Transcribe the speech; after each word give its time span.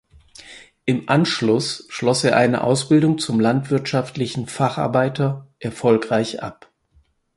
Im 0.85 1.07
Anschluss 1.09 1.85
schloss 1.89 2.23
er 2.23 2.35
eine 2.35 2.63
Ausbildung 2.63 3.19
zum 3.19 3.39
landwirtschaftlichen 3.39 4.47
Facharbeiter 4.47 5.53
erfolgreich 5.59 6.41
ab. 6.41 6.71